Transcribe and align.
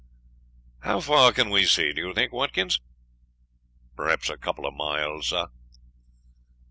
"How 0.79 0.99
far 0.99 1.31
can 1.31 1.51
we 1.51 1.63
see, 1.67 1.93
do 1.93 2.01
you 2.07 2.11
think, 2.15 2.33
Watkins?" 2.33 2.79
"Perhaps 3.95 4.29
a 4.31 4.37
couple 4.39 4.65
of 4.65 4.73
miles, 4.73 5.27
sir." 5.27 5.49